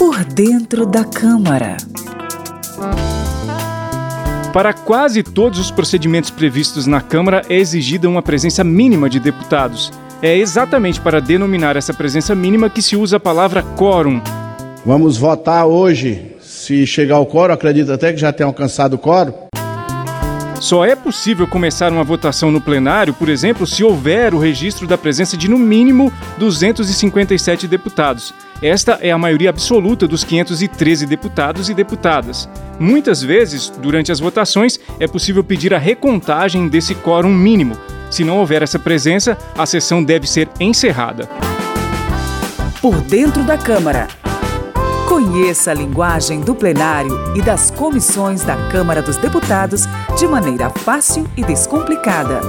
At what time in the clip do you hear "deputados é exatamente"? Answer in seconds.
9.20-10.98